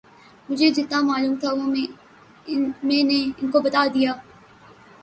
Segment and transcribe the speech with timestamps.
[0.49, 1.65] مجھے جتنا معلوم تھا وہ
[2.83, 4.11] میں نے ان کو بتا دیا